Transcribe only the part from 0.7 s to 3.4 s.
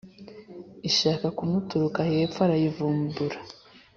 ishaka kumuturuka hepfo arayivumbura.